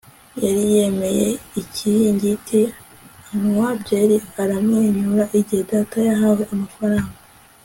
yari 0.43 0.63
yemeye 0.75 1.27
ikiringiti, 1.61 2.61
anywa 3.29 3.67
byeri 3.81 4.17
aramwenyura 4.41 5.23
igihe 5.39 5.63
data 5.71 5.97
yahawe 6.07 6.43
amafaranga 6.55 7.15